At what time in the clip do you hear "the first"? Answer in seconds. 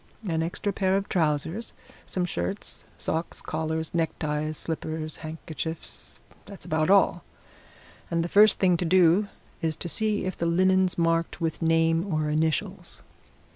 8.23-8.57